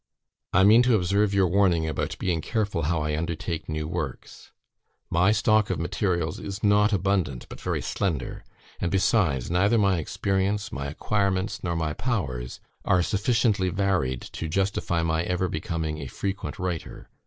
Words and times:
"I 0.51 0.63
mean 0.63 0.81
to 0.81 0.95
observe 0.95 1.31
your 1.31 1.47
warning 1.47 1.87
about 1.87 2.17
being 2.17 2.41
careful 2.41 2.81
how 2.81 3.03
I 3.03 3.15
undertake 3.15 3.69
new 3.69 3.87
works; 3.87 4.51
my 5.11 5.31
stock 5.31 5.69
of 5.69 5.77
materials 5.79 6.39
is 6.39 6.63
not 6.63 6.91
abundant, 6.91 7.45
but 7.49 7.61
very 7.61 7.83
slender; 7.83 8.43
and, 8.79 8.89
besides, 8.89 9.51
neither 9.51 9.77
my 9.77 9.99
experience, 9.99 10.71
my 10.71 10.87
acquirements, 10.87 11.63
nor 11.63 11.75
my 11.75 11.93
powers, 11.93 12.59
are 12.83 13.03
sufficiently 13.03 13.69
varied 13.69 14.21
to 14.21 14.49
justify 14.49 15.03
my 15.03 15.21
ever 15.21 15.47
becoming 15.47 15.99
a 15.99 16.07
frequent 16.07 16.57
writer. 16.57 17.07